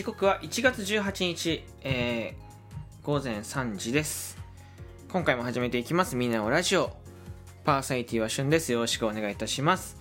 [0.00, 4.38] 時刻は1月18日、えー、午前3時です。
[5.12, 6.16] 今回も始めていきます。
[6.16, 6.96] みんなおラジオ。
[7.64, 8.72] パーサイティは旬です。
[8.72, 9.98] よろしくお願いいたします。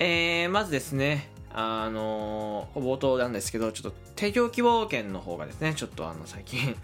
[0.00, 6.74] えー、まずですねあのー、冒頭なんですけどちょっと提供希望券の方がですねちょっとあの最近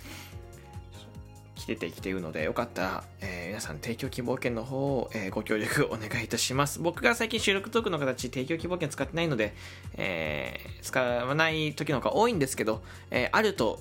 [1.60, 6.80] 来ててきているので、よかったら、えー、皆さん提供希望券の方を、えー、ご協力お願いいたします。
[6.80, 9.52] 僕が最近収録トークの形、提供希望券使ってないので、
[9.98, 13.79] えー、使わない時の方が多いんですけど、えあると、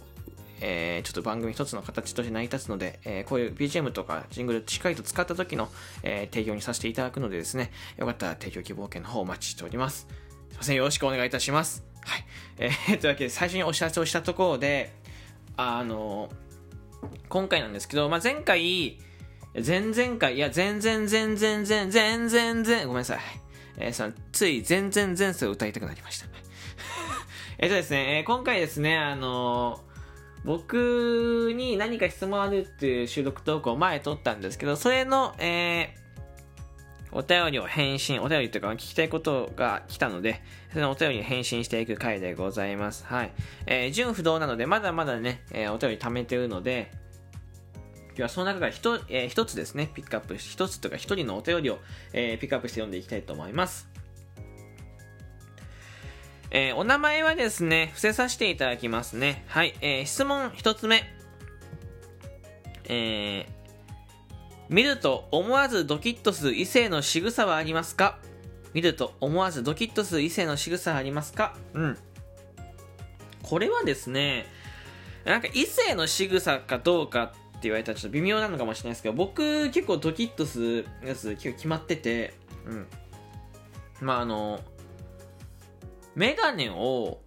[0.62, 5.70] えちょっと番組一つの形として成り立つので、えこういう BGM とかジングルしっかりと使った時の、
[6.04, 10.08] え提供にさせていただくのでですね、よかったら提供希望券の方をお待ちしております。
[10.50, 11.86] すいません、よろしくお願いいたします。
[12.02, 12.26] はい。
[12.58, 14.92] えー、というわけで、最初にお知らせをしたところで、
[15.56, 16.30] あの
[17.30, 18.98] 今回なんですけど、まあ、前回、
[19.54, 23.20] 前々回、いや、全然全然全然全然ごめんなさい。
[23.78, 26.28] えー、その、つい全然前世を歌いたくなりました。
[27.60, 35.96] えっとですね、えー、今回ですね、あのー、僕に何か質問あるっていう収録投稿を前撮ったんですけど、それの、え
[37.12, 40.42] お便りを返信、お便りというか聞きたいことが来たので、
[40.74, 43.06] そのお便りを返信していく回でございます。
[43.06, 43.32] はい。
[43.66, 46.92] えー、純不動なので、まだまだね、えー、お便り貯めてるので、
[48.10, 51.80] 今日はその中から一、えー、一つですね、ピックアップ、一つとか一人のお便りを、
[52.14, 53.88] えー、ピックアップして読んでいきたいと思います。
[56.52, 59.46] えー、お名前はですね、伏せさせていただきますね。
[59.48, 59.76] はい。
[59.82, 61.04] えー、質問一つ目。
[62.86, 63.59] えー、
[64.70, 68.20] 見ると思わずドキッとする異性の仕草はありますか？
[68.74, 71.56] 見ると思わずドキッとする異性の仕草はありますか？
[71.74, 71.98] うん。
[73.42, 74.46] これはですね、
[75.26, 82.36] なんか異性の仕草かどうかって言われたらちょっと微妙なのかもしれないですけど、僕結構ドキッとするやつ結構決まってて、
[82.68, 82.88] うん。
[84.02, 84.60] まああの、
[86.16, 87.22] メガネを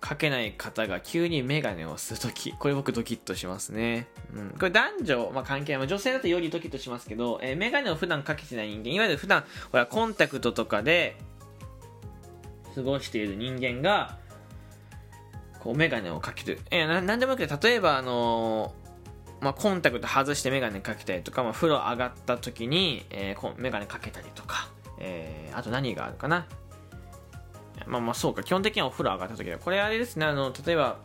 [0.00, 4.08] かけない方が急にメガネをするとき、これ僕ドキッとしますね。
[4.34, 4.50] うん。
[4.50, 5.88] これ男女、まあ、関係ない。
[5.88, 11.16] 女性だとよりドキッとしますけど、えー、メガネを普段かけてない人間、いわゆる普段、ほら、コンタクトとかで
[12.74, 14.18] 過ごしている人間が、
[15.58, 16.60] こう、メガネをかける。
[16.70, 26.46] えー、ななんでもよくて、例えば、あのー、まあ、コンタクト外してメガネかけたりとか、まあ、風呂上がった時に、えー、メガネかけたりとか、えー、あと何があるかな？
[27.90, 30.98] まあまあそうか、基本的にはお風呂上がった時は、これあれですね、あの、例えば、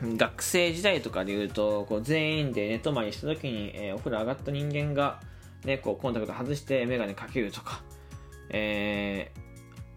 [0.00, 5.20] 学生時代とかで言うと、こう全員で寝泊まりした時に、えー、お風呂上がった人間が、
[5.64, 7.82] ね、こうコンタクト外してメガネかけるとか、
[8.50, 9.32] え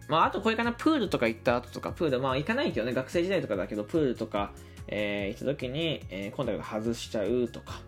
[0.06, 4.52] ー、まああとこれかな、プールとか行った後とか、プール、まあ行かないけどね、学生時代とかだけど、プールとか、
[4.86, 7.80] えー、行った時に、えー、コンタクト外しちゃうとか、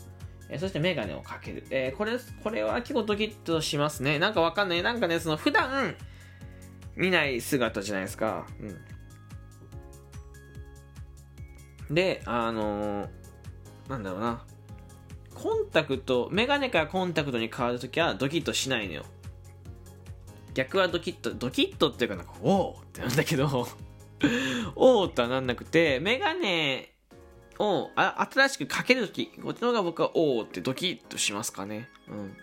[0.49, 1.65] えー、そしてメガネをかける。
[1.71, 4.19] えー、これ、これは結構ドキッとしますね。
[4.19, 4.83] なんかわかんない。
[4.83, 5.95] なんかね、その普段、
[7.01, 8.47] 見ない姿じゃないですか。
[11.89, 11.95] うん。
[11.95, 13.09] で、あのー、
[13.89, 14.45] なんだろうな。
[15.35, 19.07] コンタクト、メガネからコンタクトに変わるときはドキッとしないのよ。
[20.53, 23.47] 逆はドキッと、ドキッとっていうかなんか、おーってなんだけど
[24.77, 26.93] おーとはなんなくて、メガネ
[27.59, 31.89] をあ新しくかけるとき、こっちの方が僕はおーってドキッとしますかね。
[32.09, 32.37] うん。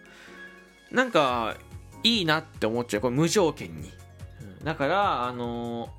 [0.91, 1.55] なんか、
[2.01, 3.01] いいなって思っちゃう。
[3.01, 3.91] これ無条件に。
[4.63, 5.89] だから、あの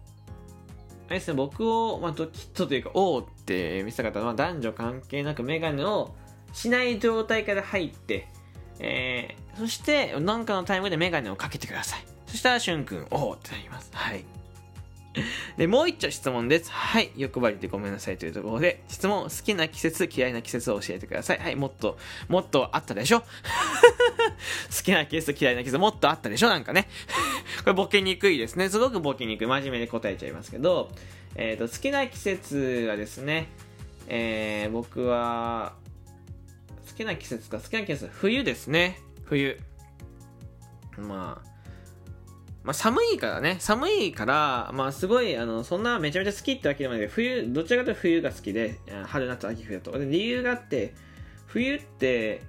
[1.09, 6.15] ー、ですね、僕を、まあ、ドキッとというか、おうって見せた方は男女関係なくメガネを
[6.53, 8.29] しない状態から入って、
[8.79, 12.05] えー、そして、なんかのタイムでメガネをかけてください。
[12.27, 13.91] そしたら、しゅんくん、おうってなります。
[13.95, 14.25] はい。
[15.56, 16.70] で、もう一丁質問です。
[16.70, 17.10] はい。
[17.16, 21.38] 欲張りでごめんなさいというところで、質問、好きな季節、嫌いな季節を教えてください。
[21.38, 21.56] はい。
[21.56, 21.98] もっと、
[22.28, 23.20] もっとあったでしょ？
[23.22, 23.26] 好
[24.82, 26.48] きな季節、嫌いな季節、もっとあったでしょ？
[26.48, 26.88] なんかね。
[27.65, 28.68] これボケにくいですね。
[28.68, 29.47] すごくボケにくい。
[29.47, 30.91] 真面目に答えちゃいますけど、
[31.34, 33.48] えっ、ー、と、好きな季節はですね、
[34.06, 35.74] えー、僕は、
[36.88, 39.00] 好きな季節か、好きな季節、冬ですね。
[39.24, 39.59] 冬。
[40.97, 41.48] まあ、
[42.65, 49.99] まあ、寒いからね、寒いから、まあ、すごい、あの、そんなめちゃめちゃ好きってわけでもないけど、冬、どちらかというと冬が好きで、春、夏、秋、冬と。
[49.99, 50.95] で、理由があって、
[51.47, 52.43] 冬って、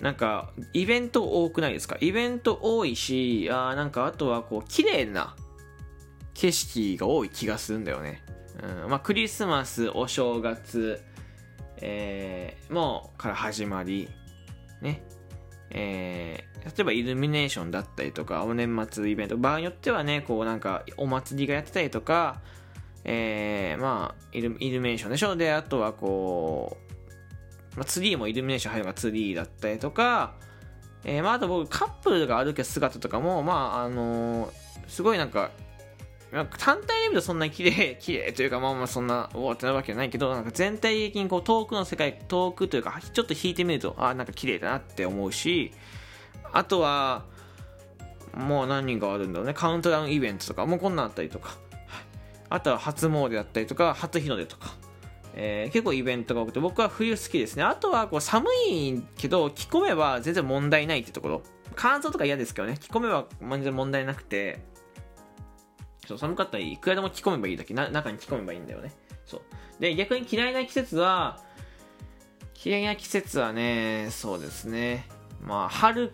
[0.00, 1.96] なんか、イベント多くないですか？
[2.00, 5.36] イベント多いし、あなんか、あとは、こう、綺麗な
[6.32, 8.24] 景色が多い気がするんだよね。
[8.84, 11.00] うん、まあ、クリスマス、お正月、
[11.80, 14.08] えー、もう、から始まり、
[14.80, 15.02] ね。
[15.76, 22.40] えー、例えばイルミネーションだったりとか、お年末イベント、場合によってはね、こうなんかお祭りがやってたりとか、
[23.04, 25.36] えー、まあイル、イルミネーションでしょ？
[25.36, 26.78] で、あとはこ
[27.74, 30.36] う、まあ、ツリーもイルミネーション入るのがツリーだったりとか、
[31.02, 34.50] えー、まあ、あと僕、カップルが歩く姿とかも、まあ、あのー、
[34.86, 35.50] すごいなんか、
[36.34, 45.72] なんか単体で見るとそんなに綺麗、綺麗というか、まあまあそんな、おおってなるわけじゃないけど、なんか全体的にこう遠くの世界、遠くというか、ちょっと引いてみると、あなんか綺麗だなって思うし、
[46.52, 47.24] あとは、
[48.36, 51.56] もう何人かあるんだろうね、カウントダウンイベントとか、もうこんなんあったりとか、
[52.50, 54.74] あとは初詣だったりとか、初日の出とか、
[55.34, 57.62] えー、結構イベントが多くて、僕は冬好きですね。
[57.62, 61.42] あとはこう寒いけど、着込めば全然問題ないってところ。
[61.76, 64.73] 乾燥とか嫌ですけどね、着込めば全然問題なくて、
[66.06, 68.92] そう寒かったらいくらでも着込めばいいだけな、中に着込めばいいんだよね。
[69.26, 69.42] そう。
[69.80, 71.40] で、逆に嫌いな季節は、
[72.64, 75.06] 嫌いな季節はね、そうですね。
[75.42, 76.12] まあ、春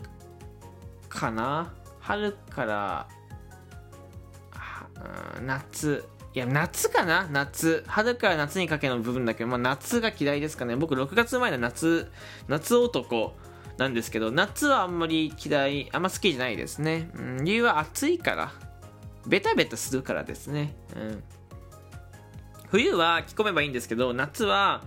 [1.09, 1.75] かな？
[2.01, 3.09] 春から、
[5.45, 6.05] 夏。
[6.35, 7.29] いや、夏かな？
[7.31, 7.85] 夏。
[7.87, 10.77] 春から夏にかけの部分だけど、まあ、夏が嫌いですかね。
[10.77, 12.11] 僕、6月前の夏、
[12.49, 13.37] 夏男
[13.77, 17.11] なんですけど、夏はあんまり嫌い、あんま好きじゃないですね。
[17.15, 18.53] うん、理由は暑いから。
[19.31, 20.75] ベタベタするからですね。
[20.97, 21.23] うん。
[22.69, 24.85] 冬は着込めばいいんですけど、夏は、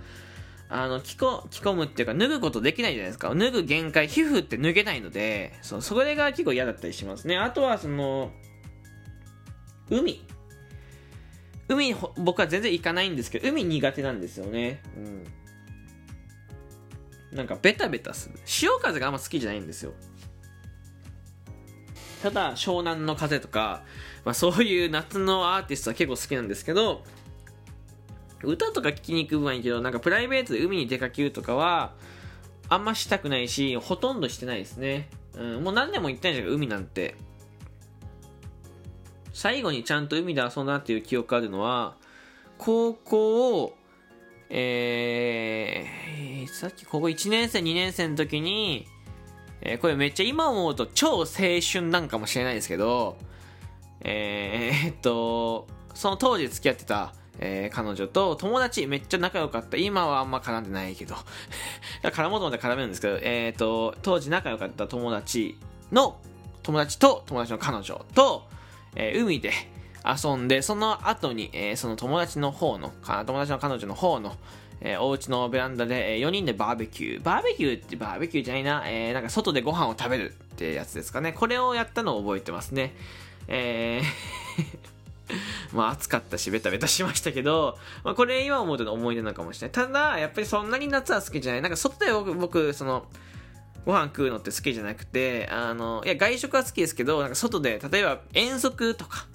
[0.70, 3.34] あの、着こ、着込むっていうか、脱ぐことできないじゃないですか。
[3.34, 7.38] 脱ぐ限界、皮膚って脱げないので、そう、それが結構嫌だったりしますね。
[7.38, 8.32] あとは、その、
[9.90, 10.24] 海。
[11.68, 15.24] 海僕は全然行かないんですけど海苦手なんですよねうん
[17.32, 19.94] なんかベタベタする潮風があんま好きじゃないんですよ
[22.24, 23.84] ただ湘南の風とか、
[24.24, 27.04] まあ、そういう夏のアーティストは結構好きなんですけど
[28.42, 31.94] 歌とか聴きに行く分はいいけどなんかプライベートで海に出かけるとかは
[32.70, 37.16] あんましたくないしほとんどしてないですね、うん、もう何年も行ったんじゃん海なんて。
[39.34, 41.98] 最後にちゃんと海で遊んだっていう記憶あるのは、
[42.60, 43.76] 高校を、
[44.50, 48.88] えー、さっきここ1年生、2年生の時に、
[49.66, 53.18] えー、これめっちゃ今思うと超青春なんかもしれないですけど、
[54.02, 59.78] えー、っと、その当時付き合ってた、えー、彼女と友達めっちゃ仲良かった。
[59.78, 61.16] 今はあんま絡んでないけど。
[62.04, 65.58] 絡もうと思って絡めるんですけど、えっ、と、当時仲良かった友達
[65.94, 66.18] の、
[66.62, 68.44] 友達と友達の彼女と、
[68.96, 69.52] えー、海で
[70.06, 72.92] 遊んで、その後に、えー、その友達の方の、
[73.26, 74.36] 友達の彼女の方の、
[74.82, 77.24] えー、お家のベランダで、えー、4人でバーベキュー。
[77.24, 81.34] バーベキューってバーベキューじゃないな、えー、なんか外でご飯を食べるってやつですかね。
[81.34, 82.96] これをやったのを覚えてますね。
[83.48, 84.94] えー
[85.74, 89.72] まあ暑かったし、ベタベタしましたけど、まあこれ今思うと思い出なのかもしれない。
[89.72, 91.62] ただ、やっぱりそんなに夏は好きじゃない。
[91.62, 93.08] なんか外で僕、僕その、
[93.86, 99.28] ご飯食うのって好きじゃなくて、あの、いや、外食は好きですけど、なんか外で、例えば遠足とか、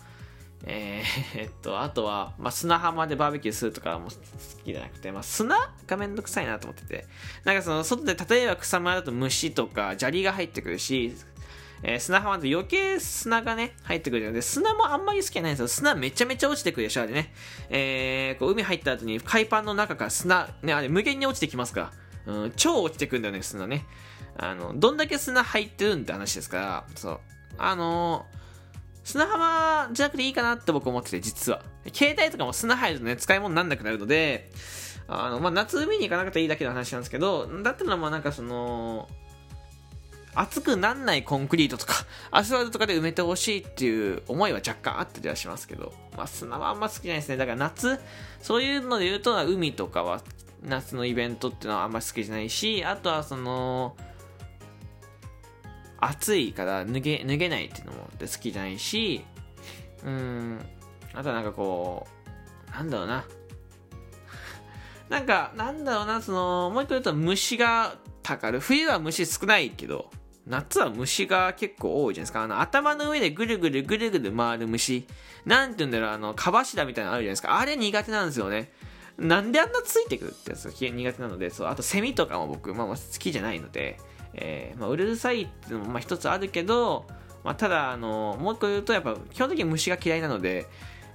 [0.64, 4.16] えー、っと、あとは、まあ、砂浜でバーベキューするとかも好
[4.64, 7.06] きじゃなくて、まあ、砂がめんどくさいなと思ってて、
[7.44, 11.14] なんかその、外で、例えば草むらだと虫とか砂利が入ってくるし、
[11.82, 15.68] えー、砂浜で余計砂がね、入ってくるので、砂もあんまり好きじゃないんですよ。
[15.68, 17.32] 砂めちゃめちゃ落ちてくるでしょ、あれね。
[17.70, 21.92] えー、こう海入った後に海パンの中から砂、ね、あれ無限に落ちてきますから。
[22.28, 23.86] うん、超落ちてくるんだよね、砂ね。
[24.36, 27.20] あの、どんだけ砂入ってるんって話ですから、そう。
[27.56, 28.38] あのー、
[29.08, 31.62] 砂浜じゃなくていいかなって僕思ってて、実は。
[31.94, 34.50] 携帯とかも砂入るとね、使い物になんなくなるので、
[35.06, 39.08] あの、まあ、夏海に行かなくていいだけの話なんですけど、だったらまあなんかその、
[40.34, 41.94] 熱くなんないコンクリートとか、
[42.30, 47.38] アスファルトとかで埋めてほしいっていう思いは若干あったりはしますけど、まあ、砂はあんま好きじゃないですね。
[47.38, 47.98] だから夏、
[48.42, 50.20] そういうので言うと、海とかは、
[50.62, 53.96] 夏のイベントっていうのはあんまり好きじゃないし、あとはその、
[56.10, 59.24] 暑いから脱げ脱げないっていうのも好きじゃないし
[60.04, 60.58] うん
[61.14, 62.06] あとはなんかこ
[62.68, 63.24] うなんだろうな
[65.08, 70.10] なんかなんだろうなそのもう一個言うと虫がたかる冬は虫少ないけど
[70.48, 72.42] 夏は虫が結構多いじゃないですか。
[72.42, 75.06] あの、頭の上でぐるぐるぐるぐる回る虫。
[75.44, 77.58] なんて言うんだろう、あの、蚊柱みたいなのあるじゃないですか。
[77.58, 78.72] あれ苦手なんですよね。
[79.18, 83.98] なんであんなついてくるってやつが苦手なので、そう、あとセミとかも僕、まあ、好きじゃないので、
[84.34, 87.06] えー、まあ、うるさいっていうのもまあ一つあるけど、
[87.44, 90.66] まあ、ただあのもう一個言うとやっぱ基本的に虫が嫌いなので、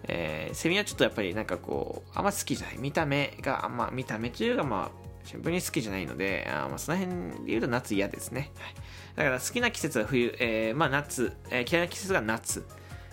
[0.04, 2.78] えー、セミはちょっとやっぱりなんかこうあんま好きじゃない。
[2.78, 8.74] 見た目があんま見た目というかまあシンプルに好きじゃないのであまあその辺で言うと夏嫌ですね、はい、
[9.16, 12.66] だから好きな季節は冬、えー、まあ夏、えー、嫌いな季節が夏、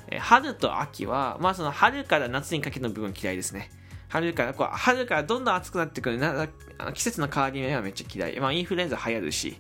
[0.09, 3.71] えー、春と秋はまあその春から夏にかけての部分嫌いですね。
[4.11, 6.49] 春から、こう春からどんどん暑くなってくるな
[6.93, 8.41] 季節の変わり目はめっちゃ嫌い。
[8.41, 9.57] まあ、インフルエンザ流行るし、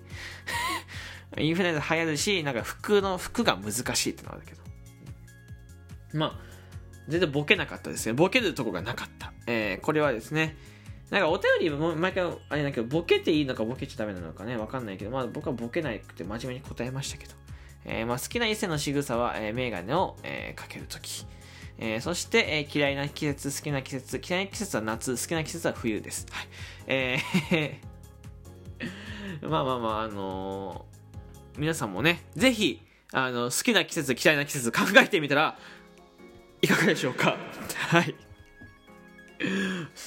[1.38, 4.60] インフルエンザ流行るし、なんか服の、服が難しいってのはあるけど。
[6.14, 6.50] まあ、
[7.08, 8.12] 全然ボケなかったですね。
[8.12, 9.32] ボケるとこがなかった。
[9.46, 10.56] えー、これはですね、
[11.10, 17.34] なんかお便りも毎回あれだけど、ボケていいのかボケちゃダメなのかね、わかんないけど、まあ僕はボケなくて真面目に答えましたけど。
[17.84, 21.24] えー、まあ好きな異性の仕草は、えー、メガネを、えー、かけるとき。
[21.82, 26.26] えー、そして、えー、嫌いな季節、好きな季節、嫌いな季節は夏、好きな季節は冬です。
[26.30, 26.46] はい。
[26.86, 27.74] えー
[29.48, 32.82] まあまあまあ、あのー、皆さんもね、ぜひ、
[33.12, 35.58] あの、好きな季節、嫌いな季節考えてみたら、
[36.62, 37.36] いかがでしょうか？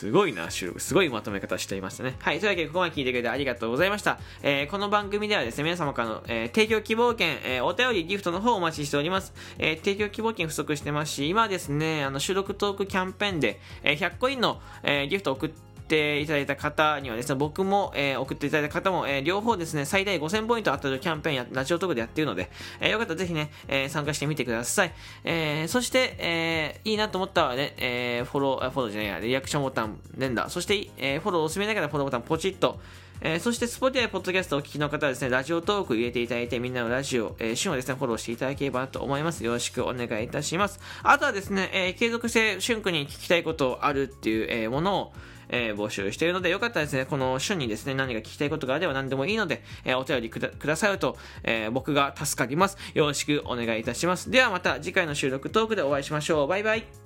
[0.04, 0.82] すごいな、収録。
[0.82, 2.18] すごいまとめ方していましたね。
[2.20, 2.40] はい。
[2.42, 4.20] というわけで、ここまで聞いてくれてありがとうございました。
[4.42, 9.34] えー、この番組ではですね、皆様からの、えー、提供希望券、えー、お便り、ギフトの方をお待ちしております。
[9.60, 22.50] え提供希望券不足してますし、今ですね、あの、収録トークキャンペーンで、え100個インの、えギフト送ってっていただいた方にはですね、僕も、えー、送っていただいた方も、えー、両方ですね、最大5000ポイント当たるキャンペーンや、ラジオトークでやっているので、
[22.80, 24.94] えー、よかったらぜひね、えー、参加してみてください。
[25.24, 32.80] えー、そして、えー、いいなと思ったらね、えー、フォロー、フォローじゃないや、リアクションボタン、連打、そして、えー、フォローをおすすめだからフォローボタンポチッと、
[33.22, 39.46] えー、そして、スポティアポッドキャストをお聞きの方はですね、ラジオトーク入れていただいて、みんなのラジオ、えー、旬をですね、フォローしていただければと思います。
[39.46, 40.80] よろしくお願いいたします。
[41.04, 45.14] あとはですね、えー、継続して旬くに聞きたいことあるっていう、えー、ものを、
[45.50, 52.78] えー、募集しているので、よかったらですね、この旬にですね、何か聞きたいことがあれば何でもいいので、えー、お便りくださると、えー、僕が助かります。
[52.94, 54.32] よろしくお願いいたします。
[54.32, 56.48] ではまた次回の収録トークでお会いしましょう。
[56.48, 57.03] バイバイ。